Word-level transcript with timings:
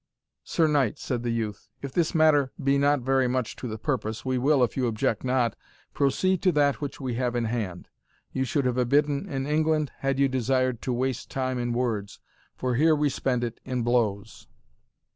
"Sir 0.43 0.65
Knight," 0.67 0.97
said 0.97 1.21
the 1.21 1.29
youth, 1.29 1.69
"if 1.83 1.91
this 1.91 2.15
matter 2.15 2.51
be 2.63 2.79
not 2.79 3.01
very 3.01 3.27
much 3.27 3.55
to 3.57 3.67
the 3.67 3.77
purpose, 3.77 4.25
we 4.25 4.35
will, 4.39 4.63
if 4.63 4.75
you 4.75 4.87
object 4.87 5.23
not, 5.23 5.55
proceed 5.93 6.41
to 6.41 6.51
that 6.53 6.81
which 6.81 6.99
we 6.99 7.13
have 7.13 7.35
in 7.35 7.45
hand. 7.45 7.87
You 8.31 8.43
should 8.43 8.65
have 8.65 8.79
abidden 8.79 9.29
in 9.29 9.45
England 9.45 9.91
had 9.99 10.17
you 10.17 10.27
desired 10.27 10.81
to 10.81 10.91
waste 10.91 11.29
time 11.29 11.59
in 11.59 11.71
words, 11.71 12.19
for 12.55 12.73
here 12.73 12.95
we 12.95 13.09
spend 13.09 13.43
it 13.43 13.59
in 13.63 13.83
blows." 13.83 14.47